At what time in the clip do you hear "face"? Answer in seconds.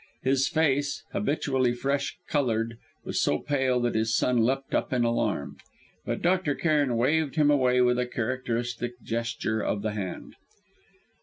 0.47-1.03